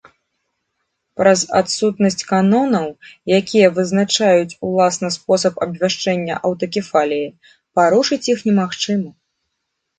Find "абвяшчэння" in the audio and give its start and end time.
5.69-6.41